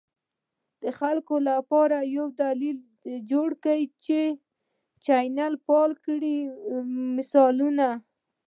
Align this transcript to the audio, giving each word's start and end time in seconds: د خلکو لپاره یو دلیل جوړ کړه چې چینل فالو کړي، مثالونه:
د 0.83 0.83
خلکو 0.99 1.35
لپاره 1.49 1.97
یو 2.17 2.25
دلیل 2.41 2.77
جوړ 3.31 3.49
کړه 3.63 3.75
چې 4.05 4.19
چینل 5.05 5.53
فالو 5.65 5.95
کړي، 6.05 6.37
مثالونه: 7.17 7.87